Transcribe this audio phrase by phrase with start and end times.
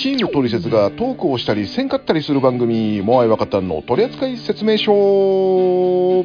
[0.00, 6.24] チームトリセツがトークをしたりせんかったりする番組モアイワカタンの取扱説明書こ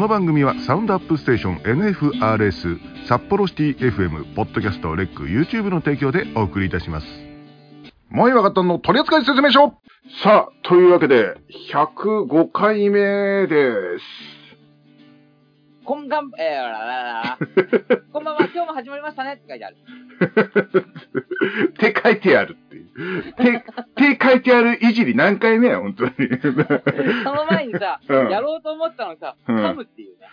[0.00, 7.06] の番組はサウンドアップステーション NFRS 札幌シティ FM ポッドキャストレック YouTube の提供でお送りいたします。
[8.08, 9.72] モアイワカタンの取扱説明書。
[10.24, 11.36] さあというわけで
[11.72, 14.39] 105回目です
[15.84, 17.38] こんがん、えー、ららら
[18.12, 19.76] こんばんは、今日も始まりましたねって書いてある。
[21.78, 23.34] 手書いてあるっていう。
[23.34, 26.12] 手、手書いてあるいじり何回目や、本当に。
[27.24, 30.28] その前にさ、うんやろうと思ったのさ、うん噛むっていうね。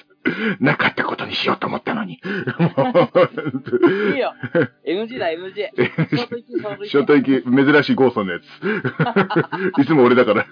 [0.60, 2.14] なかったことにしようと思ったのに。
[2.14, 2.16] い
[4.16, 4.34] いよ。
[4.86, 5.70] NG だ、NG。
[6.86, 8.44] ショート行き、珍しいゴーソンのやつ。
[9.80, 10.46] いつも俺だから。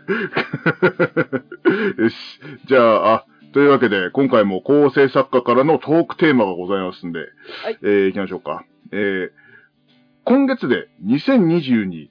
[1.98, 2.40] よし。
[2.66, 7.24] じゃあ、あ、というわけで、今回も構成作家からのトークテーマがございますんで、は
[7.70, 8.64] いえー、行きましょうか。
[8.92, 9.30] えー、
[10.24, 12.08] 今月で2022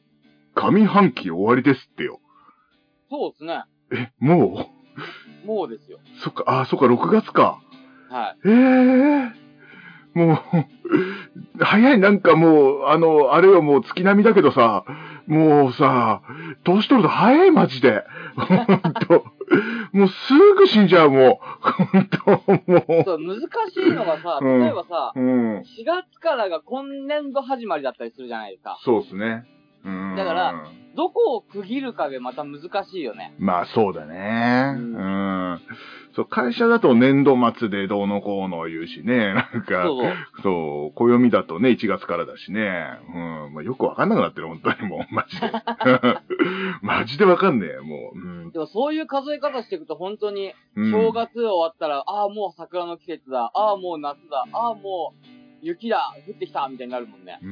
[0.55, 2.19] 上半期終わりですってよ。
[3.09, 3.63] そうですね。
[3.91, 4.69] え、も
[5.45, 5.99] もうですよ。
[6.03, 7.59] うそっか、あ、そっか、6月か。
[8.09, 8.49] はい。
[8.49, 9.47] ええ
[10.13, 14.83] もう、早い、なんかもう、あの、あれよ、もう月並みだけどさ、
[15.27, 16.21] もうさ、
[16.63, 18.03] 年取ると早い、マジで。
[18.35, 19.25] ほんと。
[19.91, 21.83] もうすぐ死んじゃう、もう。
[21.83, 22.29] ほんと、
[22.65, 25.19] もそう、難しいのがさ、うん例えばさ、う。
[25.19, 25.57] うん。
[25.59, 28.79] 4月からが今年度始まりだったりするじゃないですか。
[28.83, 29.45] そうっすね。
[29.87, 30.15] うん。
[30.15, 30.53] だから、
[30.95, 33.33] どこを区切るかでまた難しいよね。
[33.37, 34.73] まあ、そうだね。
[34.75, 34.79] う。
[34.79, 35.61] うん
[36.15, 39.35] そう、会社だと年度末でどうのこうの言うしね。
[39.37, 40.13] なんか、そうそう。
[40.41, 42.99] そう、暦だとね、1月からだしね。
[43.13, 43.53] うん。
[43.53, 45.51] まあ、よくわかんなくなってる、本当にもう、 マジで。
[46.81, 48.19] マジでわかんねえ、もう。
[48.19, 50.91] うんでもそういう数え方していくと本当に、うん。
[50.91, 53.51] 正月終わったら、ああ、もう桜の季節だ。
[53.53, 54.45] ああ、もう夏だ。
[54.51, 55.27] ああ、もう
[55.61, 56.15] 雪だ。
[56.27, 56.67] 降ってきた。
[56.67, 57.39] みたいになるもんね。
[57.43, 57.49] うー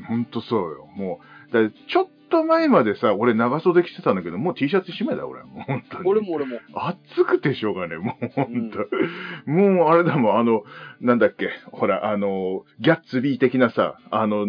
[0.00, 0.88] ん、ほんとそうよ。
[0.96, 5.42] もう、だちょっと前までさ、俺長袖着てたんだけど、もう T シャツ一枚だ、俺。
[5.44, 6.08] もう本当に。
[6.08, 6.58] 俺も俺も。
[6.74, 8.78] 暑くてしょうがねえ、もうほんと。
[9.50, 10.62] もうあれだもん、あの、
[11.00, 14.46] なんだっけ、ほら、あの、ギャッツビー的なさ、あの、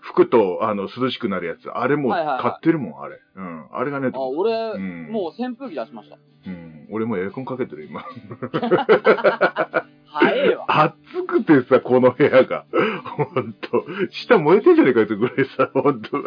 [0.00, 1.68] 服と、あの、涼しくなるやつ。
[1.68, 3.20] あれもうはいはいはい買ってるもん、あれ。
[3.36, 3.66] うん。
[3.72, 4.28] あれがねえあ、と。
[4.30, 6.16] 俺、うんもう扇風機出しました。
[6.46, 6.88] うん。
[6.90, 8.04] 俺もエアコンかけてる、今。
[10.12, 10.66] 早えわ。
[10.84, 12.64] 暑くてさ、この部屋が。
[13.04, 13.84] ほんと。
[14.10, 16.22] 下燃えてんじゃねえかってぐらいさ、ほんと。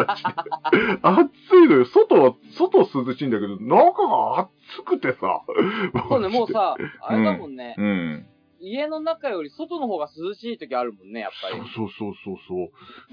[1.02, 1.86] 暑いのよ。
[1.86, 5.42] 外は、外涼しいんだけど、中が暑くてさ。
[6.10, 8.26] そうね、もうさ、あれだもんね、うん。
[8.60, 11.62] 家の中より外の方が涼しい時あるもんね、やっぱり。
[11.76, 12.64] そうそうそうそ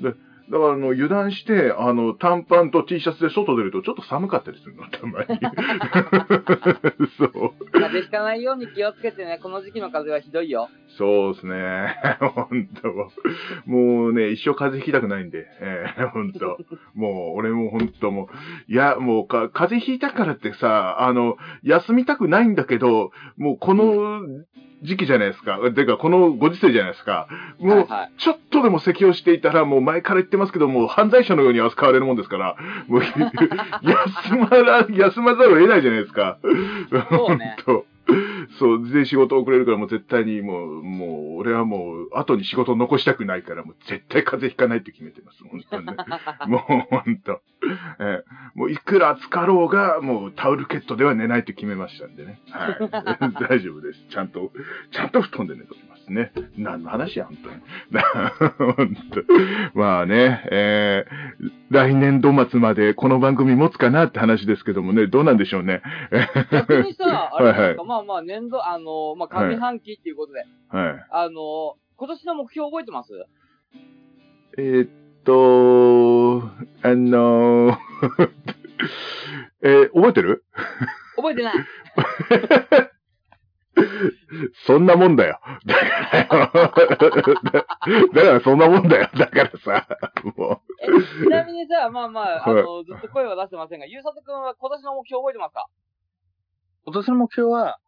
[0.01, 0.13] う。
[0.13, 0.19] で、
[0.51, 5.27] だからあの、油断して、あの、短パンと T シャツで外出るとちょっと寒かったりするの、たまに。
[7.19, 7.55] そう。
[7.71, 10.69] 風邪ひかないように気をつけてね、この時期の風邪はひどいよ。
[10.97, 11.97] そうですね。
[12.21, 16.59] 本当もうね、一生風邪ひきたくないんで、ええ本当
[16.95, 18.31] もう、俺も本当も
[18.69, 24.23] う、いや、もうか、風邪ひいたからってさ、あの、休みたくないんだけど、もうこの
[24.83, 25.59] 時期じゃないですか。
[25.75, 27.29] てか、このご時世じゃないですか。
[27.59, 27.87] もう。
[28.19, 32.57] ちょっとでも咳をしていたら、もう前から言ってますけど、もう犯罪者のように扱われるもんですから、
[32.87, 33.03] もう、
[33.83, 36.39] 休まら、休まざるを得ないじゃないですか。
[36.91, 37.87] そうね 本当
[38.59, 45.97] そう、で、仕事遅れるから、もう絶対に、もう、もう、俺はもう、後に仕事を残したくないから、もう絶対風邪ひかないって決めてます、本当にね。
[46.49, 46.61] もう、
[46.91, 47.41] 本当
[48.01, 48.25] ええ
[48.55, 52.41] もう、いくら暑かろうが、もう、タオルケットでは寝ないって決めましたんでね。
[52.51, 52.79] はい。
[53.49, 54.01] 大丈夫です。
[54.11, 54.53] ちゃんと、
[54.91, 56.33] ちゃんと布団で寝ときますね。
[56.57, 57.57] 何の話や、本当に。
[58.77, 58.97] 本
[59.73, 65.83] 当まあね、えー、来年度末までこの番組持つかなって話ですけどもね、どうなんでしょうね。
[66.51, 71.07] 逆にさ、 あれですか、はまあまあ年度、あの、まあ上半期っていうことで、はい。
[71.11, 73.13] あの、今年の目標覚えてます？
[74.57, 74.89] えーっ
[75.25, 76.43] と、
[76.83, 77.77] あのー
[79.63, 80.45] えー覚えてる？
[81.17, 81.55] 覚えてない。
[84.67, 85.41] そんなもんだよ。
[85.67, 89.11] だから、だからそんなもんだよ。
[89.17, 89.87] だからさ、
[90.37, 90.87] もえ
[91.25, 95.67] ちなみにさ、まあまあ、あはいの、ずっと声は出してませんが、ゆうさとくんは今年の目標覚えてますか？
[96.85, 97.79] 今年の目標は、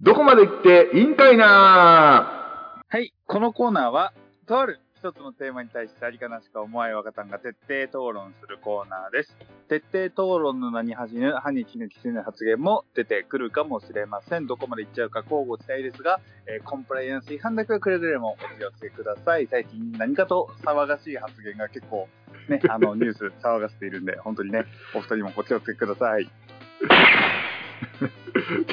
[0.00, 2.82] どこまで行っていいんかいな？
[2.88, 4.12] はい、このコーナーは、
[4.46, 9.36] とある一つのテーマに対してありかなしか思わい若たんが徹底討論するコーナーです。
[9.68, 14.46] 徹底討論の名に恥じぬ、歯に衣着せぬ発言も出てくるかもしれません。
[14.46, 19.46] どこまで行っちゃうか交互期待ですが、えーコンプライアンス違反だけはくれぐれもお気をつけください。
[19.50, 22.08] 最近何かと騒がしい発言が結構
[22.48, 24.64] ね、あのニュース騒がせているんで、本当にね、
[24.94, 26.30] お二人もお気をつけください。
[26.80, 26.84] い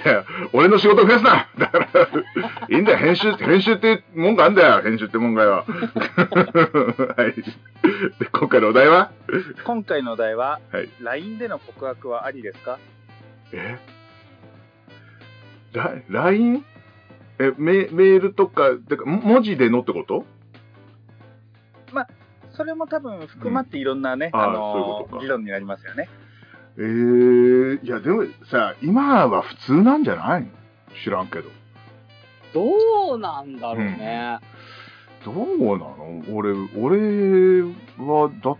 [0.08, 0.24] や、
[0.54, 1.88] 俺の仕事増やすなだから、
[2.70, 5.66] いいんだよ、編集、編集ってもんがあんだよ、編集ってもんがよ。
[5.66, 7.34] はい。
[8.20, 9.12] で、今回のお題は？
[9.66, 10.90] 今回のお題は、はい。
[11.02, 12.78] LINE での告白はありですか？
[13.54, 13.78] え？
[15.74, 16.64] ラ ?LINE?
[17.40, 20.26] え、メメールとか、てか、も文字でのってこと？
[22.54, 26.08] それも多分含まっていろんなね、うんあのそういう議論になりますよね。
[26.78, 30.48] えー、いや、でもさ、今は普通なんじゃないの？
[31.04, 31.50] 知らんけど。
[32.54, 34.40] どうなんだろうね。
[35.24, 35.36] どう
[35.78, 36.24] なの？
[36.34, 37.62] 俺、俺
[37.98, 38.56] は、だ、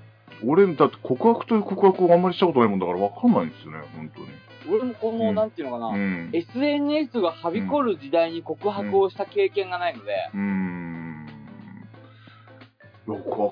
[0.46, 4.28] 俺、だって告白という告白をあんまりしたことないもんだからわかんないんですよね、本当に。
[4.68, 6.30] 俺もこの、うんなんていうのかな、うん。
[6.34, 10.86] SNS がはびこる時代に告白をした経験がないので、うーん。
[10.86, 10.95] よくわか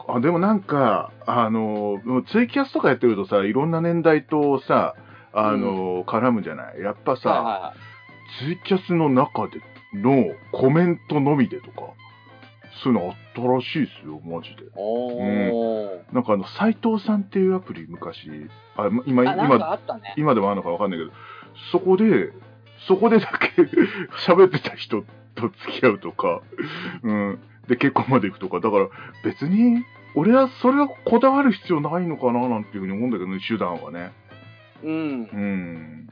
[0.07, 4.95] あ、でもなんか、あの、ツイキャスとかやってるとさ、いろんな年代とさ、
[5.33, 6.79] あの、絡むじゃない？
[6.79, 8.45] やっぱさ、はいはいはい。
[8.45, 9.61] ツイキャスの中で
[9.93, 11.93] のコメントのみでとか、
[12.83, 14.63] そういうのあったらしいですよ、マジで。
[14.75, 16.13] おー。
[16.13, 18.27] なんかあの、斎藤さんっていうアプリ昔、
[18.75, 19.57] あ今、あ、今、
[19.99, 20.13] ね。
[20.17, 21.11] 今でもあるのかわかんないけど、
[21.71, 22.31] そこで、
[22.87, 23.61] そこでだけ
[24.27, 25.03] 喋ってた人
[25.35, 26.41] と付き合うとか、
[27.03, 27.39] うん。
[27.67, 28.89] で、結婚まで行くとか、だから
[29.23, 29.83] 別に、
[30.15, 34.11] 俺はそれはこだわる必要ないのかななんていうふうに思うんだけどね、手段はね。
[34.83, 35.37] うんう。
[35.37, 36.09] ん。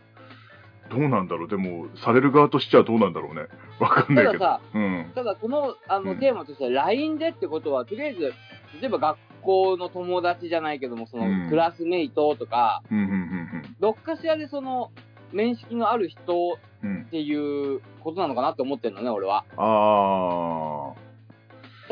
[0.89, 3.43] どうなんだろうでも、される側としてはどうなんだろうね。
[3.79, 4.39] わかんないけど。
[4.39, 5.11] たださ、うん。
[5.13, 8.33] ただこの、あの、うんテーマとしては LINE でってことは、とりあえず、
[8.81, 14.91] 例えば学校の友達じゃないけども、その、うんクラスメイトとか、うん、どっかしらでその、
[15.31, 16.71] 面識のある人っ。
[17.11, 19.45] ていうことなのかなって思ってるのね、俺は。
[19.57, 20.93] あ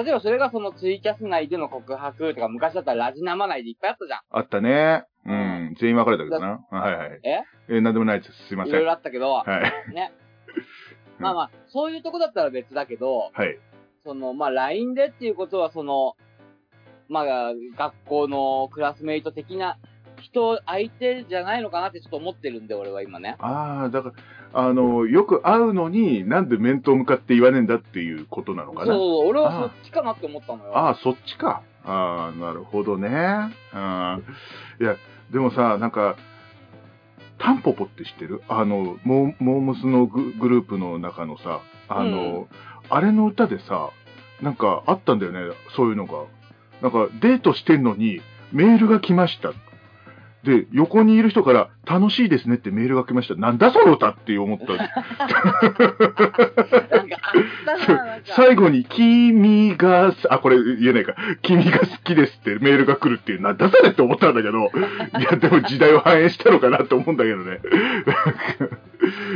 [0.01, 4.19] 例えばそれがそのツイキャス内での告白とか、昔だったらラジ生内でいっぱいあったじゃん。
[4.19, 5.03] ー、あったね。
[5.25, 5.35] ううん
[5.71, 5.75] ん。
[5.77, 6.65] 全員別れたけどな。
[6.71, 7.19] はいはい。
[7.23, 7.43] え？
[7.67, 8.47] えー、なんでもないです。
[8.47, 8.73] すいません。
[8.73, 9.93] いろいろあったけど、はい。
[9.93, 10.13] ね。
[11.19, 13.59] うんまあまあ、そういうとこだったら別だけど、はい。
[14.05, 16.15] その、まあ LINE でっていうことは、その、
[17.09, 19.77] まあ、学校のクラスメイト的な
[20.21, 23.35] 人相手じゃないのかなってちょっと思ってるんで、俺は今ね。
[23.39, 24.15] ああ、だから、
[24.53, 28.93] あの、よく会うのになんで面と向かって言わねえんだっていうことなのかな。
[28.93, 30.77] そう俺はそっちかなって思ったのよ。
[30.77, 31.61] ああ、そっちか。
[31.85, 33.09] ああ、なるほどね。
[33.73, 34.19] あ
[34.81, 34.95] いや、
[35.31, 36.15] でもさ、なんか、
[37.37, 38.41] タンポポって知ってる？
[38.49, 42.47] あの、モームスのググループの中のさ、あの、
[42.89, 43.91] あれの歌でさ、
[44.41, 46.23] なんかあったんだよね、そういうのが。
[46.81, 48.21] なんか、デートしてんのに、
[48.51, 49.53] メールが来ました。
[50.43, 53.35] で、横にいる人から、楽しいですねってメールが来ました。
[53.35, 54.65] なんだその歌って思った。
[58.35, 61.15] 最後に、君が、あ、これ言えないか。
[61.41, 64.57] 君が好きですってメールが来るっていう、なんだそれって思ったんだけど、
[65.19, 67.59] いや、でも時代を反映したのかなって思うんだけどね。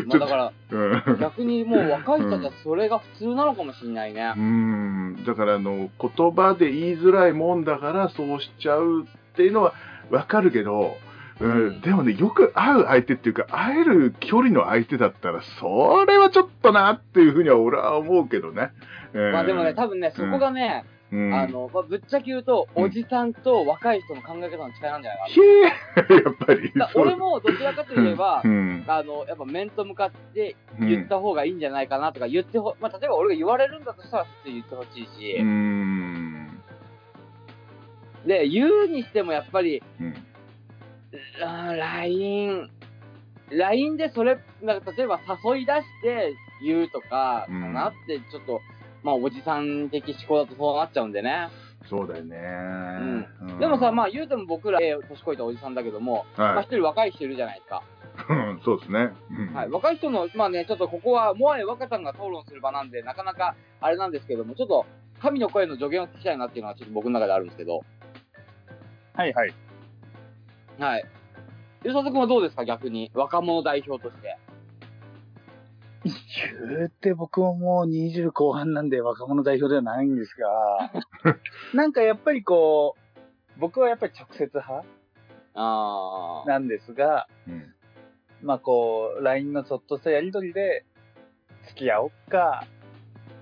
[0.08, 4.40] まあだから、うん逆にもう若い人たちはそれが普通なのかもしれないねう。
[4.40, 9.74] ん、だからあの、言葉で言いづらいもんだからそうしちゃうっていうのは
[10.12, 11.82] わかるけど、うんうん。
[11.82, 18.72] でもね、よく会う相手っていうか、会える距離の相手だったら、それはちょっとなっていうふうには俺は思うけどね。
[19.14, 19.32] うん。
[19.32, 26.74] まあでもね、多分ね、そこがね、うん、あの、まあぶっちゃけ言うと、うんおじさんと若い人の考え方の違いなんじゃないかひえやっぱり。
[26.96, 36.33] 俺もどちらかといえばう、ん、あの、やっぱ面と向かってうん言った方がいいんじゃないかなとか言ってほ、まあ例えば俺が言われるんだとしたら普通に言ってほしいし、うん。
[38.26, 40.14] で、言うにしてもやっぱり、うん。
[41.40, 42.70] LINE、
[43.52, 48.62] LINE でそれ、なんか例えば誘い出して言うとか、うんかなってちょっと、
[49.04, 51.50] まあおじさん的思考だとそうなっちゃうんでね。
[51.90, 52.38] そうだよね。
[53.42, 57.84] うんでもさ、まあ言うても僕ら、えー年越えたおじさんだけども、まあは一人若い人いるじゃないですか。
[58.30, 58.34] い。
[58.34, 59.10] うんそうですね。
[59.32, 59.70] うんはい。
[59.70, 64.86] 若い人の、まあね、ちょっとここは、モアイ若さんが討論する場なんで、なかなかあれなんですけども、ちょっと、
[65.22, 67.82] 神の声の助言を聞きたいなっていうのはちょっと僕の中であるんですけど、
[69.14, 69.54] はいはい。
[70.80, 71.06] はい。
[71.84, 73.12] ゆうさとくんはどうですか逆に？
[73.14, 74.38] 若者代表として。
[76.04, 81.38] 言うて僕ももう20後半なんで若者代表ではないんですが、
[81.74, 84.86] なんかやっぱりこう、僕はやっぱり直接派
[85.54, 86.50] あー。
[86.50, 87.74] なんですが、うん
[88.42, 90.84] まあこう、LINE のちょっとしたやりとりで、
[91.68, 92.66] 付き合おっか、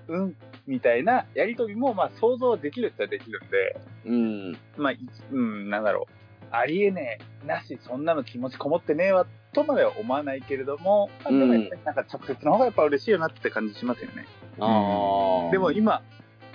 [0.06, 0.36] うん、
[0.66, 4.52] みたいなやりとりも、まあ想像できるっちゃできるんで、うん。
[4.76, 4.98] まあ、い
[5.32, 6.12] うん、なんだろう。
[6.50, 14.26] ありえねえ、なし、そんなの気持ちこもってねえわ、とまでは思わないけれども、まあ、でもやっぱりなんか直接の方がやっぱ嬉しいよなって感じしますよね。
[14.60, 15.50] ああ。
[15.50, 16.02] でも今、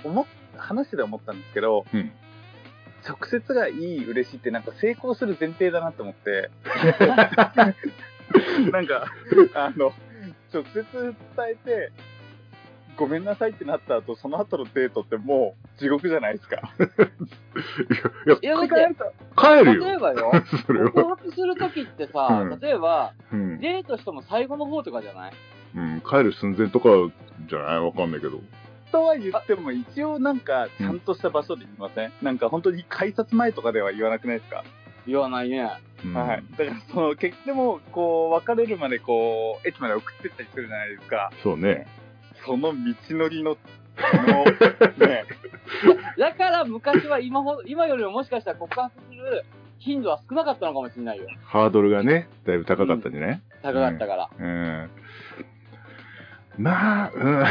[0.04, 2.12] 思っ、話してて思ったんですけど、うん
[3.08, 6.52] 直接がいい、嬉しいってなんか成功する前提だなと思って、
[8.72, 9.06] なんか、
[9.54, 9.94] あの、
[10.54, 11.16] 直接伝
[11.52, 11.94] えて、
[12.98, 16.56] ごめんなさいってなった後、その後のデートってもう地獄じゃないですか。
[16.58, 16.60] い
[18.26, 19.86] や、いや、だって、考えると帰るよ。
[19.86, 20.32] 例えばよ、
[20.66, 21.18] それ告は。
[21.18, 23.60] 白するときってさ、うん例えば、うん。
[23.60, 25.34] デートしても最後の方とかじゃない？
[25.76, 26.02] うん。
[26.02, 26.90] 帰る寸前とか
[27.48, 27.80] じゃない？
[27.80, 28.42] わかんないけど。
[28.92, 34.64] とは言っても、一応なんか、ちゃんとした場所で言いません、なんか本当に改札前とかでは言わなくないですか、
[35.06, 35.70] 言わないね。
[36.06, 36.44] うんはい。
[36.58, 41.32] だから、その、結でも、こう、別れるまで、こう、駅まで送ってったりするじゃないですか。
[41.44, 41.88] そうね。
[42.46, 42.78] その道
[43.18, 43.58] のりの、
[44.28, 44.46] の、
[45.08, 45.26] ね、
[46.18, 49.44] だから昔は今ほど、今よりももしかしたら告白する
[49.80, 51.28] 頻度は少なかったのかもしれないよ。
[51.44, 53.42] ハードルがね、だいぶ高かったんじゃない？
[53.62, 54.30] 高かったから。
[54.40, 54.90] うん。
[56.58, 57.44] まあ、うん。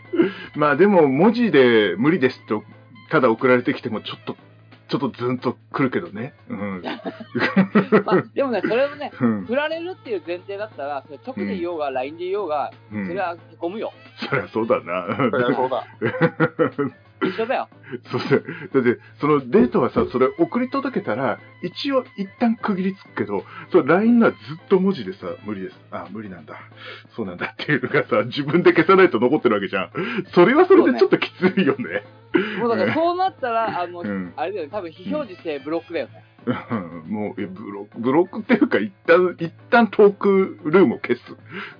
[0.56, 2.64] まあでも、文字で無理ですと、
[3.10, 4.36] ただ送られてきても、ちょっと、
[4.94, 6.34] ちょっとズンとくるけどね。
[6.48, 6.82] うん。
[8.06, 9.44] まあ、でもね、それもね、うん。
[9.44, 13.92] 振られるっていう前提だったら、それ直で言おうが、LINE で言おうが、うんそれはへこむよ。
[14.16, 15.16] そりゃそうだな。
[15.16, 15.84] そりゃそうだ。
[17.26, 17.68] 一緒だよ。
[18.10, 25.80] そうだだって、そのデートはさ、それ送り届けたら、一応一旦区切りつくけど、それ LINE はずっと文字でさ、無理です。
[25.90, 26.56] あ、無理なんだ。
[27.16, 29.90] そうなんだっていうのがさ、自分で消さないと残ってるわけじゃん。
[30.32, 32.02] それはそれでちょっときついよね。
[32.58, 36.24] もうだからそうなったら、あの、うんあれだよね、多分非表示性ブロックだよね。
[36.46, 41.22] うんもう、え、ブロック、ブロックっていうか、一旦、一旦トークルームを消す。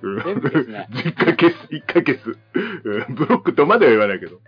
[0.01, 2.37] うん全部消すね 一回消す、一回消す。
[2.83, 4.39] うんブロックとまでは言わないけど。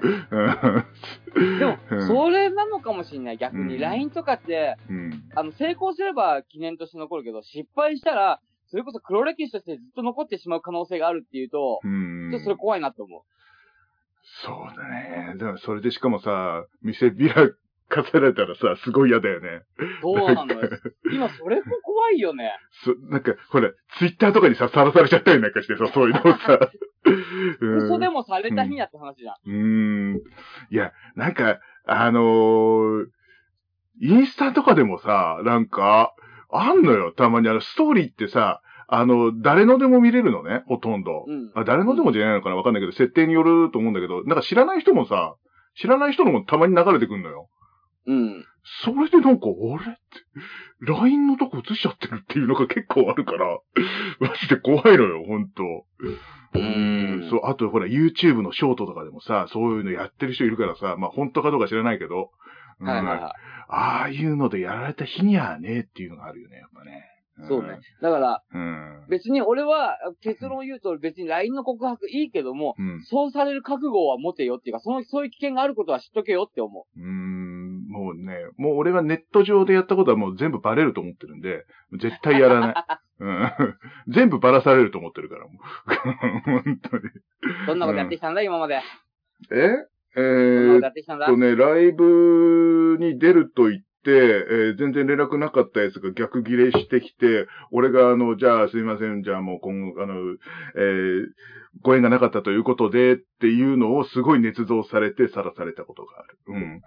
[1.57, 3.37] うんでも、うんそれなのかもしれない。
[3.37, 5.23] 逆に、うん LINE とかって、うん。
[5.35, 13.21] あの、成功すれば記念として残るけど、失敗したら、それこそ黒歴史としてずっと残ってしまう可能性があるっていうと、うんちょっとそれ怖いなと思う。
[14.43, 15.35] そうだね。
[15.37, 17.49] でもそれでしかもさ、店ビラ
[17.89, 19.61] 課されたらさ、すごい嫌だよね。
[20.01, 20.69] そうなのよ。
[21.13, 22.51] 今、それも怖いよね。
[22.83, 26.59] そなんか、ほら、ツイッターとかにさ、さらされちゃったりなんかしてさ、そういうのをさ。
[27.61, 29.35] う ん嘘でもされた日にやって話じゃん。
[29.45, 30.21] うーん。
[30.69, 33.05] いや、なんか、あのー
[33.99, 36.13] インスタとかでもさ、なんか、
[36.51, 37.11] あんのよ。
[37.11, 41.25] たまにあの、ストーリーってさ、あの、誰のでも見れるのね、ほとんど。
[41.27, 41.51] うん。
[41.55, 45.35] あ誰のでもじゃないのかなわかんないけど、設定によると思うんだけど、なんか知らない人もさ、
[45.75, 47.49] 知らない人のもたまに流れてくんのよ。
[48.07, 48.45] うん。
[48.83, 50.01] それでなんか、あれって、
[50.81, 53.59] LINE のとこ映しちゃってるっていうのが結構あるから、
[54.19, 55.63] マジで怖いのよ、ほんと。
[55.63, 62.31] ううんそう、あとほら、YouTube のショートとかでもさ、そういうのやってる人いるからさ、まあ本当かどうか知らないけど、
[62.79, 63.35] うんはいはいは
[63.69, 67.03] ああいうのでやられた日にはね、っていうのがあるよね、やっぱね。
[67.43, 67.47] い。
[67.47, 67.79] そうね。。
[68.01, 69.05] だから、うん。
[69.09, 73.03] 別に俺は、結論を言うと別に LINE の告白いいけども、うん。
[73.03, 76.99] そうされる覚悟は持てよっていうか、その、そういう危険があることは知っとけよって思う。
[76.99, 77.66] うん、
[78.07, 81.65] もうね、もう俺はネット上でやったことはもう全部バレると思ってるんで、
[81.99, 82.75] 絶対やらない。
[83.19, 83.51] うん、
[84.07, 86.61] 全部バラされると思ってるから、もう。
[86.63, 87.03] 本当に。
[87.65, 88.81] どんなことやってきたんだ、今まで。
[89.51, 89.87] え？
[90.15, 100.13] えーっとね、ライブに出ると言って、えー全然連絡なかったやつが逆ギレしてきて、俺があの、じゃあすいません、じゃあもう今後、あの、
[100.75, 101.25] えー
[101.83, 106.37] ご縁がなかったということでっていうのをすごい捏造されてさらされたことがある。
[106.47, 106.81] うん。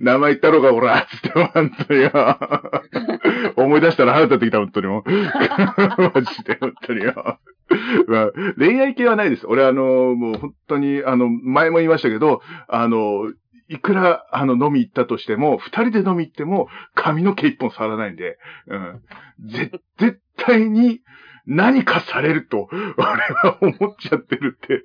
[0.00, 2.10] 名前言ったろうが、おらつって、本当によ。
[3.56, 5.10] 思い出したら腹立ってきた、本当にもう。
[6.14, 7.38] マジで、本当によ。
[8.06, 9.46] まあ、恋愛系はないです。
[9.46, 13.32] 俺、あの、もう本当に、あの、前も言いましたけど、あの、
[13.68, 19.02] いくら、あの、飲み行ったとしても、二人で飲み行っても、髪の毛一本触らないんで、うん。
[19.48, 21.00] ぜ、絶対に
[21.46, 24.82] 何かされると、俺は思っちゃってるって。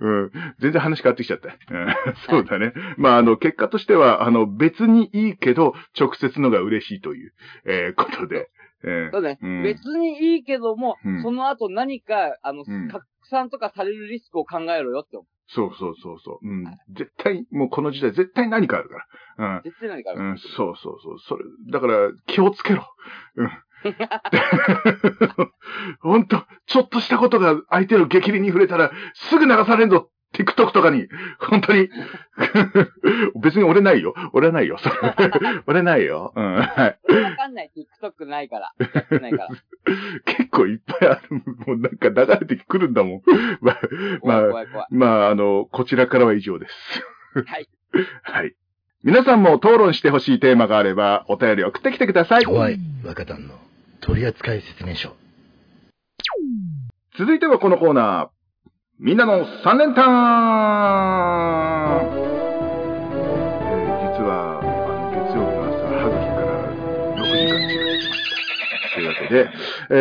[0.00, 0.30] うん。
[0.60, 1.48] 全然話変わってきちゃった。
[1.48, 1.94] うん、
[2.28, 2.72] そうだね。
[2.96, 7.32] まあ、あの、結果としては、あの、別にいいけど、直接のが嬉しいという、
[7.66, 8.48] えーことで。
[8.86, 15.26] えーそうね、うん別にいいけども、うんその後何か、あの、うん拡散とかされるリスクを考えろよって思う。
[15.46, 16.46] そうそうそうそう。
[16.48, 16.64] うん。
[16.90, 18.96] 絶対、もうこの時代絶対何かあるか
[19.38, 19.62] ら。
[19.64, 20.20] 絶対何かある。
[20.20, 20.30] うん。
[20.30, 21.18] うん、そうそうそう。
[21.20, 22.86] それ、だから、気をつけろ。
[23.36, 23.50] うん。
[26.00, 30.08] ほんと、ちょっとしたことが相手の激励に触れたら、すぐ流されんぞ。
[30.34, 31.08] TikTok とかに。
[31.38, 31.88] 本当に。
[33.40, 34.14] 別に俺ないよ。
[34.32, 34.78] 俺はないよ。
[35.66, 36.32] 俺 ないよ。
[36.34, 36.54] うん。
[36.56, 37.12] はい。
[37.22, 37.70] わかんない。
[37.74, 38.74] TikTok ないから。
[39.20, 39.48] ないから。
[40.26, 41.42] 結構いっぱいある。
[41.66, 43.22] もうなんか流れてくるんだもん。
[43.60, 43.78] まあ、
[44.22, 44.86] まあ、怖い怖い怖い。
[44.90, 47.04] まあ、あの、こちらからは以上です。
[47.46, 47.68] はい。
[48.22, 48.54] はい。
[49.02, 52.44] 皆さんも討論してほしいテーマがあれば、お便り送ってきてください。
[52.44, 53.54] 怖い若旦の
[54.00, 55.14] 取扱説明書。
[57.16, 58.33] 続いてはこのコーナー。
[59.00, 60.04] みんなの三連単、
[62.00, 62.24] えー
[64.16, 68.94] 実は、あの、月曜日の朝、歯茎から6時間血が出てました。
[68.94, 69.36] というわけで、
[69.90, 69.92] え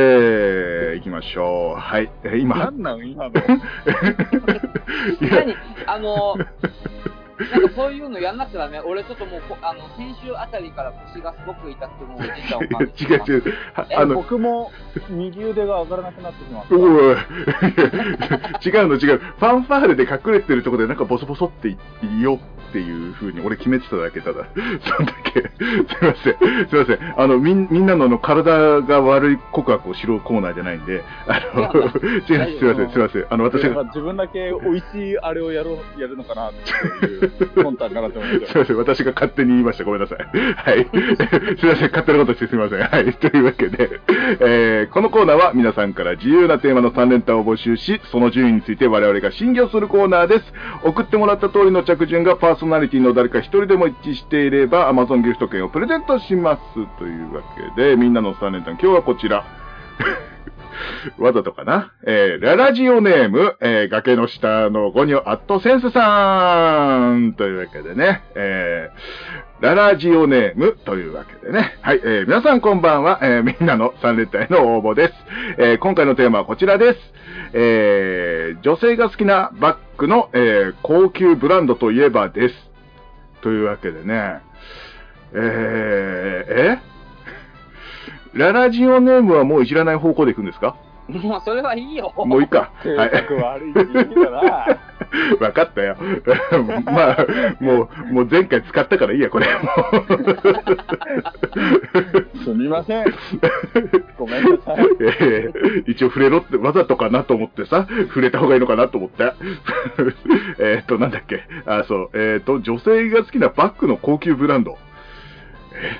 [0.93, 1.79] ー、行きましょう。
[1.79, 2.11] はい。
[2.23, 3.31] えー今、なんなん今の。
[5.21, 5.55] 何？
[5.87, 6.35] あの、
[7.39, 8.79] なんかそういうのやんなくちゃダメ。
[8.79, 13.53] 俺ちょっともうこ、あの、先週あたりから腰がすごく痛くて、もうおじいちゃんを感じて違う違う。
[13.75, 14.71] あの、僕も
[15.09, 16.75] 右腕が上がらなくなってきました。
[16.75, 17.15] おい
[18.65, 19.17] 違うの違う。
[19.17, 22.39] ファンファーレで隠れてるところでなんかボソボソって言おうっ
[22.73, 24.45] ていう風に俺決めてただけただ。
[24.55, 25.41] そんだけ。
[25.41, 26.67] すいません。
[26.69, 27.13] すいません。
[27.17, 32.89] あの、みんみんなのあの体が悪い告白をしろコーナーじゃないんで、あの、 違うすいません。
[32.89, 33.25] すいません。
[33.29, 37.22] あの、私が、自分だけ美味しいあれをやろうやるのかなっていう
[37.55, 38.77] 魂胆かなと思ってすいません。
[38.77, 39.83] 私が勝手に言いました。
[39.83, 40.17] ごめんなさい。
[40.19, 40.87] はい。
[41.59, 41.89] すいません。
[41.89, 42.79] 勝手なことしてすみません。
[42.81, 43.13] はい。
[43.17, 43.99] というわけで、
[44.39, 50.53] えーこのコーナーは皆さんから自由なテーマの3連単を募集し、その順位について我々が審議をするコーナーです。
[50.83, 56.61] 送ってもらった通りの着順がパーソナリティの誰か一人でも一致していれば、Amazon ギフト券をプレゼントします。
[56.99, 57.41] というわ
[57.75, 59.43] けで、みんなの3連単、今日はこちら。
[61.17, 71.77] わざとかなえー、ララジオネーム、えー、崖の下のゴニョアットセンスさんというわけでね、えー、ララジオネームというわけでね。
[71.81, 75.13] はい、えー、皆さんこんばんは、えー、みんなの3連単への応募です。
[75.57, 76.99] えー、今回のテーマはこちらです。
[77.53, 82.55] えー、女性が好きなバッグの、えー、高級ブランドといえばです。
[83.41, 84.41] というわけでね、
[85.33, 86.92] えー、え
[88.33, 90.75] ララジオネームはもういじらない方向でいくんですか？
[91.07, 92.13] もうそれはいいよ。
[92.15, 92.71] もういいか。
[92.81, 93.11] 性はい。
[93.11, 93.73] 格悪い。
[95.43, 95.97] わかったよ。
[96.85, 97.17] まあ、
[97.59, 99.47] もう、もう前回使ったからいいや、これ。
[99.47, 99.51] も
[102.43, 103.13] すみません。
[104.17, 104.85] ごめんなさい。
[104.85, 109.33] うえー一応触れろって、わざとかなと思ってさ、触れた方がいいのかなと思って。
[110.59, 111.43] えっと、なんだっけ。
[111.65, 112.09] あ、そう。
[112.13, 114.77] えっ、と、女性が好きなバッグの高級ブランド。
[115.75, 115.99] え？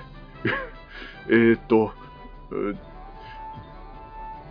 [1.30, 1.92] えーっと、
[2.54, 2.78] う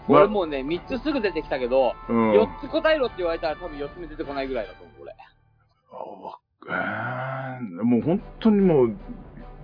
[0.09, 2.33] 俺もうね、3つすぐ出てきたけど、うん。
[2.33, 5.15] 4つ答えろって言われたら多分4つ目出てこないぐらいだと思う、俺。
[5.93, 6.39] あわ
[6.69, 8.97] えーもう本当にもう、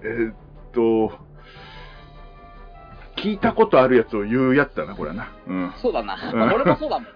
[0.02, 0.34] えーっ
[0.72, 1.18] と、
[3.16, 5.28] 聞いたことあるやつを言うやつだな、これはな。
[5.46, 5.72] うん。
[5.82, 6.14] そうだな。
[6.32, 7.08] うん俺もそうだもん。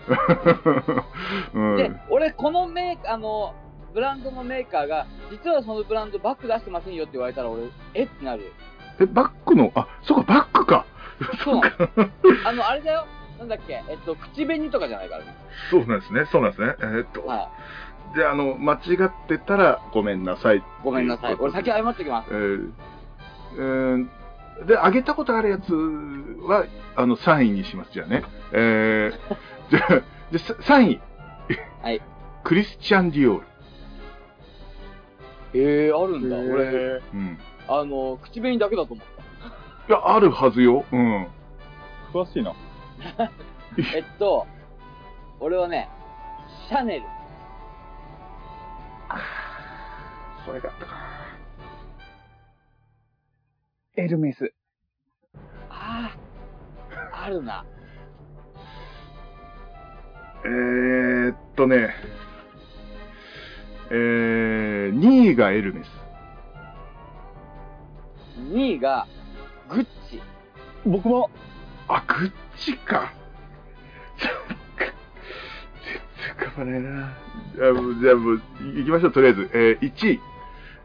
[1.54, 1.76] うん。
[1.76, 3.54] で、俺、このメーカー、あの、
[3.94, 8.04] ブランドのメーカーが、実はそのブランドバッグ出してませんよって言われたら、俺、え？
[8.04, 8.52] ってなる。
[9.00, 10.86] え、バッグの、あ、そうか、バッグか。
[11.44, 11.60] そう。
[12.44, 13.06] あの、あれだよ。
[13.38, 15.34] なんだっけ、えっと、口紅とかじゃないからね。
[15.70, 16.76] そうなんですね、そうなんですね。
[16.78, 17.50] えーっと、は
[18.14, 20.58] で、あの、間違ってたらごめんなさい。
[20.58, 20.62] い。
[20.84, 21.34] ごめんなさい。
[21.34, 22.28] 俺先謝ってきます。
[22.30, 22.72] えー
[23.54, 24.22] えー
[24.66, 28.22] で、あげたことあるやつは、あの、3位にします、じゃあね。
[28.52, 29.12] えー、
[29.70, 29.88] じゃあ、
[30.30, 31.00] じゃあさ3位。
[31.82, 32.00] はい。
[32.44, 33.46] クリスチャン・ディオール。
[35.54, 36.36] えー、あるんだ。
[36.36, 37.38] 俺、えうん。
[37.68, 39.21] あの、口紅だけだと思った。
[39.92, 40.86] いや、あるはずよ。
[40.90, 41.24] うん。
[41.24, 41.28] ー
[42.14, 42.54] 詳しいな。
[43.94, 44.46] えっと、
[45.38, 45.90] 俺はね、
[46.66, 47.02] シャネル。
[50.46, 50.96] それがあったか。
[53.96, 54.54] エルメス。
[55.68, 56.16] あ
[57.12, 57.62] あ、あるな。
[60.46, 61.94] えーっとね、
[63.90, 65.88] えー、2位がエルメス。
[68.38, 69.06] 2位が、
[69.74, 70.20] グッチ。
[70.86, 71.30] 僕も、
[71.88, 73.12] あ、グッチか。
[74.18, 74.28] 全
[76.36, 77.16] 然浮かばないな。
[77.56, 78.40] じゃあもう、じゃあもう、い
[78.78, 79.50] 行きましょう、とりあえず。
[79.52, 80.20] えー、1位。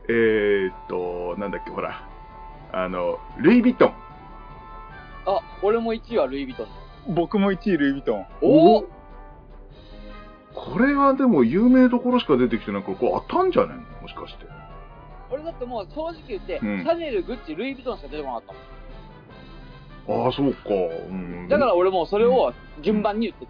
[0.09, 2.07] えーっと、なんだっけ、ほら。
[2.71, 3.93] あの、ルイ・ヴィトン。
[5.25, 6.67] あ、俺も1位はルイ・ヴィトン。
[7.13, 8.25] 僕も1位ルイ・ヴィトン。
[8.41, 8.89] おお
[10.53, 13.73] これはでも有名どころしか出てきてないから、これ当たんじゃね？
[13.73, 14.45] えのもしかして。
[15.29, 18.61] 俺だってもう正直言って、うんシャネル、グッチ、ルイ・ヴィトンしか出てこなかったもん。
[20.07, 20.59] ああ、そうか。
[21.09, 21.47] うん。
[21.49, 23.47] だから俺もうそれを順番に言ってっ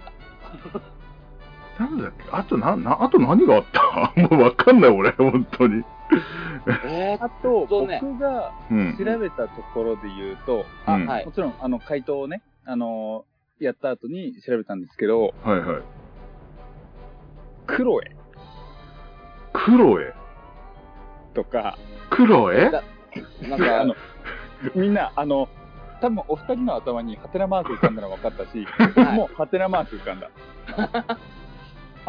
[1.77, 1.83] た。
[1.83, 2.23] なんだっけ？
[2.31, 4.13] あとな、な、あと何があった？
[4.29, 5.83] もうわかんない、俺、本当に。
[6.85, 8.97] えー、あと、僕がうん。
[8.97, 15.81] 調べたところで言うと、うんあ、はいもちろん、あの、回答をね、あのーやった後に調べたんですけど、はいはい。
[17.65, 18.15] クロエ
[19.53, 20.13] クロエ
[21.33, 21.75] とか、
[22.11, 22.83] クロエだ
[23.49, 23.99] なん あのか、、
[24.75, 25.49] みんな、あの、
[26.01, 30.29] 多分お二人の頭にハテナマーク浮かんだの分かったし、はいもうハテナマーク浮かんだ。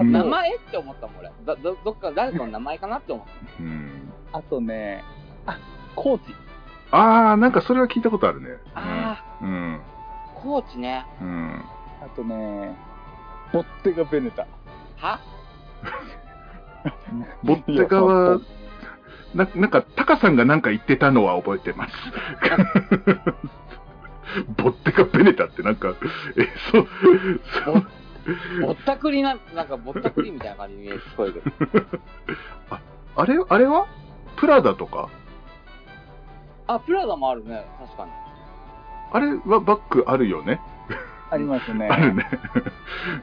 [0.02, 1.32] 名と、前って思ったもん俺。
[1.44, 3.26] ど、ど、どっか誰かの名前かなって思っ
[3.60, 4.12] うん。
[4.32, 5.02] あとね、
[5.46, 5.58] あ、
[5.96, 6.34] コーチ。
[6.90, 8.48] ああ、なんかそれは聞いたことあるね。
[8.74, 8.80] た。
[8.80, 9.80] あうん。
[10.36, 11.04] あ、コーチね。
[11.20, 11.64] うん。
[12.00, 12.76] あとね、
[13.52, 14.46] ボッテガ・ベネタ。
[14.98, 15.20] は？
[17.42, 18.40] ボッテガは、
[19.34, 21.94] ななんか、タカさんがなんか言ってたのは覚えてます。
[24.56, 25.94] ボッテガベネタってなんか、
[26.36, 26.88] え、そう、
[27.64, 27.86] そう、
[28.62, 31.98] ぼったくりな、なんかぼったくりみたいな感じに聞こえるけど。
[33.16, 33.86] あれ、あれは？
[34.36, 35.08] プラダとか？
[36.66, 37.64] あ、プラダもあるね。
[37.80, 38.12] 確かに。
[39.10, 40.60] あれはバッグあるよね？
[41.30, 41.88] ありますね。
[41.90, 42.26] あるね。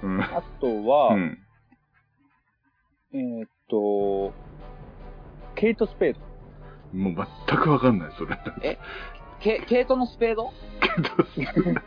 [0.02, 0.22] うん。
[0.22, 1.38] あとは、うん。
[3.13, 4.34] えーっと、
[5.56, 6.20] ケイト・スペード。
[6.98, 8.38] もう全くわかんない、それ。
[8.62, 8.78] ケ、
[9.68, 10.52] ケイトのスペード？
[10.82, 11.82] ケットスペード。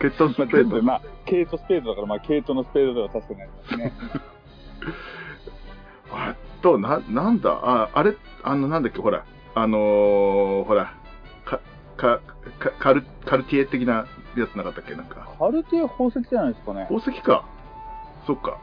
[0.00, 0.56] ケットスペまあ、ード。
[0.58, 3.92] 全部まあ、ケイト・スペードだから、まあ、ケイトのスペードでは確かになりますね。
[6.12, 10.94] あと、な、なんだ、あ、あれ、あの、なんだっけ、ほら、あのー、ほら、
[11.44, 11.60] か、
[11.96, 12.20] か、
[12.58, 14.94] かカル、カルティエ的なやつなかったっけ？
[14.94, 15.28] なんか。
[15.38, 16.86] カルティエ宝石じゃないですかね。
[16.90, 17.44] 宝石か。
[18.26, 18.58] そっか。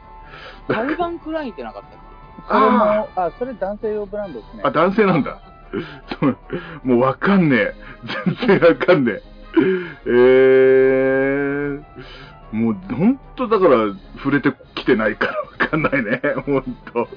[0.68, 1.90] カルバン・クラインってなかったっ
[2.48, 4.62] それも、あそれ男性用ブランドですね。
[4.64, 5.40] あ、男性なんだ。
[6.84, 7.74] もうわかんねえ。
[8.46, 9.22] 全然わかんねえ。
[10.06, 11.82] えー、
[12.52, 16.20] もう本当だから触れてきてないからわかんないね。
[16.46, 17.08] 本当。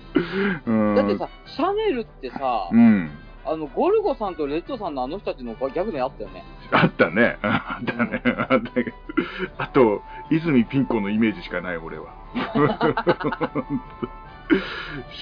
[0.65, 0.95] うん。
[0.95, 3.11] けだってさ、シャネルってさ、うん。
[3.43, 6.43] あの、ゴルゴさんとレッドさんのあの人たちのギャグであったよね。
[6.71, 7.37] あったね。
[7.41, 8.21] あったね。
[8.49, 8.91] あったけど。
[9.57, 12.13] あと、泉ピン子のイメージしかない、俺は。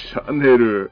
[0.10, 0.92] シャネル、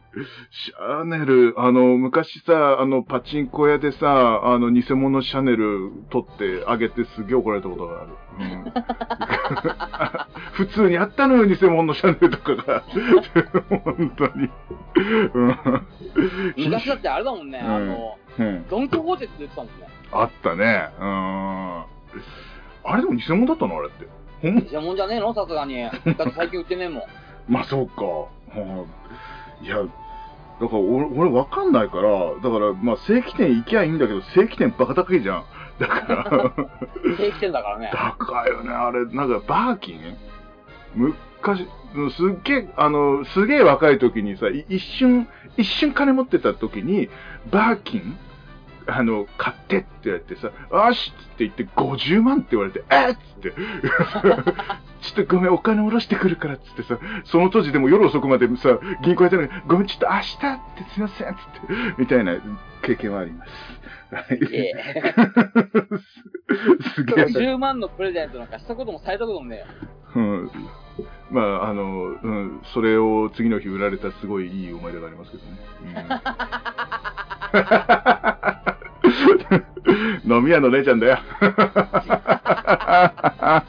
[0.52, 8.10] シャネル、あの、昔さ、あの、パチンコ屋でさ、あの、偽物シャネル取ってあげてすげえ怒られたことがある。
[8.40, 8.74] うん、
[10.66, 12.84] 普通にあったのよ、偽物のシャネルとかが。
[13.70, 14.50] 本当に。
[15.34, 15.58] うん
[16.58, 19.88] 昔だってあれだもんね、うんあの、うんドンキホーテって言ってたもんね。
[20.12, 20.90] あったね。
[21.00, 21.84] うん。
[22.84, 24.08] あれでも偽物だったのあれって。
[24.44, 25.34] 偽物じゃねえの？
[25.34, 25.82] さすがに。
[25.82, 27.04] だって最近売ってねえもん。
[27.48, 28.04] まあそうか。
[28.56, 28.86] うん
[29.66, 29.84] いや、だ
[30.68, 32.12] から俺、俺わかんないから、
[32.44, 35.44] だからまあ正規店行きゃいいんだけど、正規店バカ高いじゃん。
[35.80, 36.52] だから、
[37.18, 37.92] 定期店だからね。
[37.94, 39.06] 高いよね、あれ。
[39.06, 40.18] なんかバーキン？
[40.96, 47.10] 昔、うんすっげえ、あの、すげえ若い時にさ、い一瞬、一瞬金持ってた時に、
[47.52, 48.18] バーキン？
[48.88, 53.52] あの、買ってって言われてさ、よしって言って50万って言われて、えっつって、
[55.02, 62.36] ちょっとごめん、お金下ろしてくるからっつってさ、その当時でも夜遅くまでさ、銀行やってるのに、ごめん、ちょっと明日ってすいませんっつって、みたいな
[62.82, 63.52] 経験はあります。
[64.10, 64.74] はいええ。
[66.96, 67.26] すげえ。
[67.26, 69.66] 10万のプレゼントなんかしたこともされたこともねえよ。
[70.16, 70.52] うん。
[71.30, 75.50] まあ、あの、うん、それを次の日売られたすごいいい思い出がありますけどね。
[75.84, 75.98] うん、
[80.26, 81.18] 飲み屋の姉ちゃんだよ。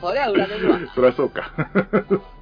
[0.01, 0.79] そりゃ売られるわ。
[0.95, 1.53] そりゃそうか。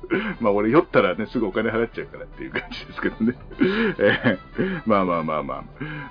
[0.41, 3.35] まあ俺酔ったらね、すぐお金払っちゃうからっていう感じですけどね。
[3.99, 5.65] えーまあまあまあま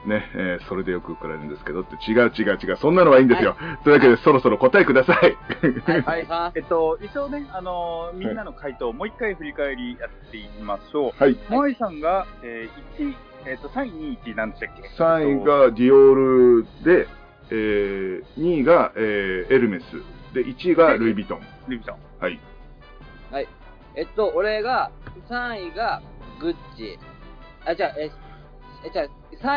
[0.05, 0.07] あ。
[0.07, 2.75] ね、えーそれでよく怒られるんですけどって違う違う違う。
[2.77, 3.55] そんなのはいいんですよ。
[3.83, 5.37] というわけでそろそろ答えください。
[5.85, 11.31] はい、はい、さえっと、一応ね、あのーみんなの回答をもう一回振り返りやっていきましょはい。
[11.31, 11.37] う。
[11.49, 13.15] モアイさんが、えー、1、
[13.47, 17.07] えっと、3位、2位、1位なんでしたっけ？3位がディオールで、
[17.51, 19.83] えー、2位が、えーエルメス。
[20.33, 21.41] で、1位がルイ・ヴィトン。
[21.67, 21.99] ルイ・ヴィトン。
[22.19, 22.39] はい。
[23.97, 24.91] えっと、俺が、
[25.29, 26.01] 3位が
[26.39, 26.99] グッチ。
[27.65, 28.11] あ、じゃあ、え、
[28.85, 29.07] え、じゃあ、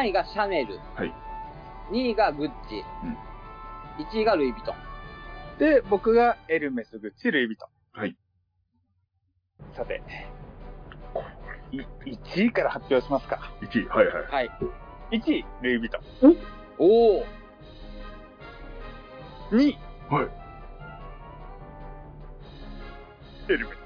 [0.02, 0.78] 3位がシャネル。
[0.94, 1.12] はい。
[1.90, 2.84] 2位がグッチ。
[4.16, 4.76] 1位がルイ・ヴィトン。
[5.58, 8.00] で、僕がエルメス、グッチ、ルイ・ヴィトン。
[8.00, 8.16] はい。
[9.74, 10.00] さて、い
[11.72, 13.52] 1位から発表しますか。
[13.60, 13.88] 1位。
[13.88, 14.24] はいはい。
[14.26, 14.50] はい。
[15.12, 16.36] 1位、ルイ・ヴィトン。
[16.78, 17.24] おー。
[19.52, 19.78] 2位、
[20.10, 20.28] はい。
[23.50, 23.78] エルメス。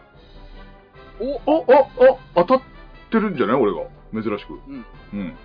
[1.21, 2.63] おお、お、お、当たっ
[3.11, 3.57] てるんじゃない？
[3.57, 3.89] 俺が。
[4.13, 4.55] 珍しく。
[4.55, 4.85] うん。
[5.15, 5.37] うん。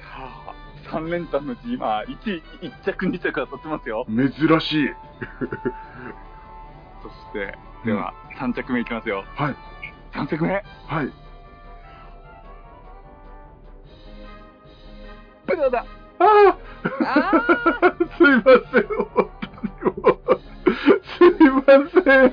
[0.00, 0.54] さあ、
[0.90, 4.06] 3連単のうち今、1位、1着、2着当たってますよ。
[4.08, 4.94] 珍しい。
[7.02, 7.56] そして、
[7.86, 9.24] では、3着目いきますよ。
[9.34, 9.56] はい。
[10.12, 10.52] 3着目、
[10.86, 11.12] はい。
[15.46, 15.86] ブラだ
[16.18, 16.58] ああ
[17.04, 19.30] あ すいません、本
[19.80, 20.40] 当にもう。
[21.18, 21.62] すいま
[22.04, 22.32] せん。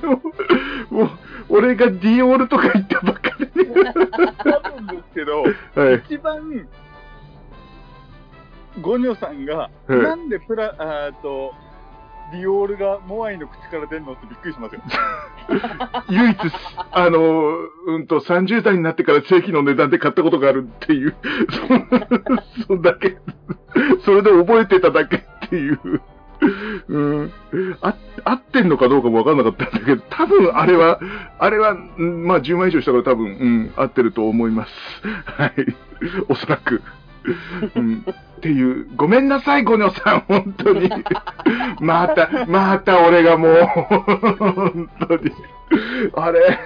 [0.90, 1.10] もう、
[1.48, 3.74] 俺がディオールとか言ったばっかりに。
[3.74, 6.02] 多分ですけど、はい。
[6.06, 6.68] 一番、
[8.80, 11.54] ごゴニョさんが、ええなんでプラ、あーと、
[12.32, 14.82] ディオールがモアイの口から出るのってびっくりしますよ。
[16.08, 16.38] 唯一、
[16.92, 21.14] あの、うんと、30代になってから正規の値段で買ったことがあるっていう、
[22.64, 23.18] そ そんだけ、
[24.04, 26.00] それで覚えてただけっていう。
[26.88, 27.32] うん、
[27.82, 30.98] あ合ってんのかどうかもわかんなかったんだけど、多分あれは、
[31.38, 34.72] あれは、まあ10万以上したから多分、うん、合ってると思います。
[35.26, 35.52] はい。
[36.28, 36.82] おそらく。
[37.76, 40.90] うん、っていう、ごめんなさい、ゴニョさん、本当に。
[41.80, 45.32] また、また俺がもう、本当に。
[46.14, 46.58] あれ、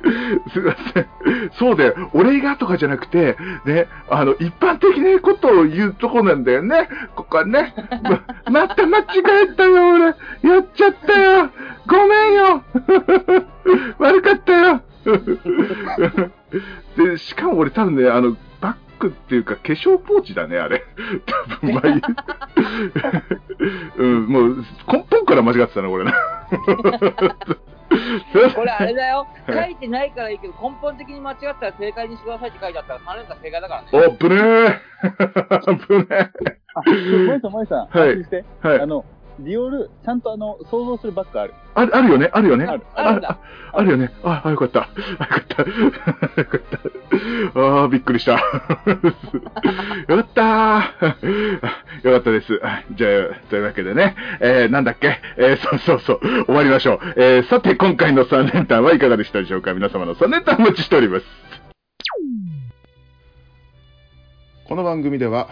[0.52, 1.06] すいません。
[1.52, 2.10] そうだよ。
[2.14, 6.88] 俺がとかじゃなくて、ね、あの、一般的なことを言うとこなんだよね。
[7.14, 7.74] ここはね。
[8.02, 9.04] ま、また間違
[9.44, 10.04] えたよ、俺。
[10.06, 11.50] やっちゃったよ。
[11.86, 12.62] ごめんよ。
[13.98, 14.82] 悪かったよ。
[16.96, 18.36] で、しかも俺多分ね、あの、
[19.00, 20.82] バッグっていうか化粧ポーチだね、あれ。
[21.26, 21.84] 多分、まあ。
[23.96, 24.56] うん、もう、
[24.92, 26.12] 根本から間違ってたな、これな。
[28.54, 29.26] これあれだよ。
[29.48, 34.06] 書はいいてないからいいけど、根本的に間違ったら正解にしてくださいって書いてあったら3連単正解だからね。
[34.06, 36.06] お、ぶねー ぶね
[36.74, 36.82] あ、
[37.26, 38.44] マイさん、マイさん、はい安心して。
[38.62, 38.86] ーはいあ。
[38.86, 39.04] の、
[39.40, 41.54] ディオール、ちゃんとあの、想像するバッグある。
[41.74, 42.66] ある、あるよね、あるよね。
[42.66, 43.22] あるある。
[43.72, 44.12] あるよね。
[44.22, 44.88] あ、あよかった。
[45.18, 45.62] あよかった。
[45.62, 46.60] よかっ
[47.54, 47.60] た。
[47.60, 48.32] あ あ、びっくりした。
[48.36, 48.42] よか
[50.18, 52.04] ったー。
[52.06, 52.60] よかったです。
[52.62, 53.10] あじゃあ、
[53.48, 56.98] というわけでね、えー、なんだっけ、えー、そうそうそう、終わりましょう。
[57.16, 59.72] えー、さて、今回の3連単はいかがでしたでしょうか？
[59.74, 61.26] 皆様の3連単お待ちしております。
[64.68, 65.48] この番組では、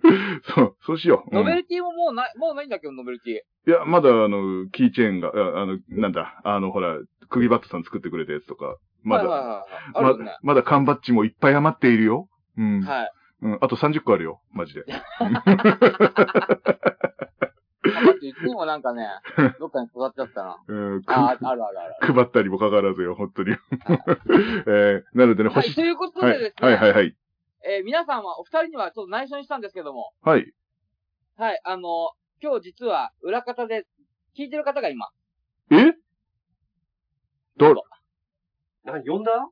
[0.55, 1.35] そう、そうしよう。
[1.35, 6.97] ノベルティももうない、もうないんだけど、ノベルティいや、まだあの、キーチェーンが、あの、なんだ、あの、ほら、
[7.29, 9.65] 釘バットさん作ってくれたやつとか、まだ、はいはいはいはい。
[9.95, 10.53] あるよねま。
[10.53, 12.29] まだ缶バッジもいっぱい余っているよ。
[12.57, 12.81] うん。
[12.81, 13.11] はい。
[13.43, 13.57] うん。
[13.61, 14.85] あと30個あるよ、マジで。
[15.19, 15.25] あ
[18.03, 19.07] 待って、いつもなんかね、
[19.59, 20.63] どっかに育っちゃったな。
[20.67, 22.13] うん、くあ、あるあるある。
[22.13, 23.51] 配ったりもかかわらずよ、本当に。
[24.67, 27.15] えー、なのでね、はい、星、ということはいでですね、はいはいはい。
[27.65, 30.53] えー皆さんは、お二人にはちょっと内緒にしたんですけども、はい。
[31.35, 33.85] はい、あの、今日実は裏方で
[34.37, 35.09] 聞いてる方がいま
[35.69, 35.75] す。
[35.75, 35.93] え
[37.57, 37.75] ど、
[38.85, 39.49] 何呼んだ？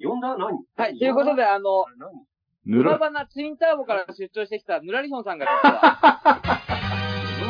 [0.00, 0.36] 呼んだ？
[0.36, 0.64] 何？
[0.76, 2.26] はい、ということで、あの、何？
[2.66, 6.00] ぬら、裏花ツインターボから出張してきたぬらりほんさんが実は、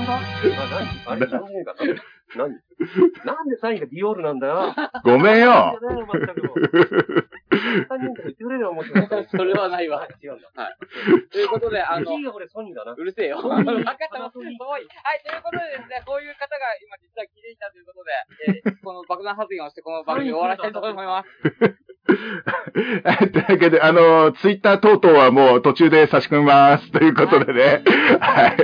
[0.05, 0.68] あ、
[1.07, 1.74] 何あれ、何ねえか
[2.37, 2.50] 何？
[3.24, 4.74] なんでサインがディオールなんだよ？
[5.05, 5.79] ごめんよ。
[9.31, 10.07] それはないわ。
[10.22, 10.50] 違うんだ。
[11.33, 12.92] ということで、あのキ、ーが俺ソニーだな。
[12.92, 13.40] うるせえよ。
[13.40, 14.33] 分かったもん。
[14.33, 14.57] 遠い。
[14.59, 14.85] はい、
[15.24, 18.12] ということでですね、こういう方が今実は聞いていたということで、
[18.66, 21.29] えーこの爆弾発言をしてこの番組を終わらせたいと思います。
[22.06, 26.90] は いというわけで、あの、ツイッター等々はもう途中で差し込みます。
[26.92, 27.82] ということでね。
[28.20, 28.56] はい。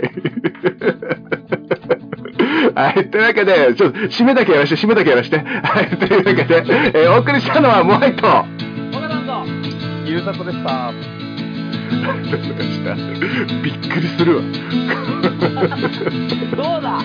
[2.75, 3.11] はい。
[3.11, 5.39] というわけで、ちょっと、締めだけやらして、締めだけやらして。
[5.39, 5.43] は
[5.83, 5.87] い。
[5.97, 8.45] というわけで、えーお送りしたのはモアイと、あ
[8.93, 9.43] 岡田さんと、
[10.07, 10.93] ゆうさこでした。
[13.63, 14.43] びっくりするわ。
[16.57, 16.99] どうだ？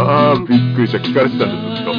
[0.00, 0.98] ああ、びっくりした。
[0.98, 1.92] 聞かれてたんです、ずっと。